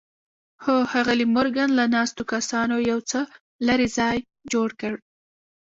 [0.61, 3.19] خو ښاغلي مورګان له ناستو کسانو یو څه
[3.67, 4.17] لرې ځای
[4.53, 4.93] جوړ کړ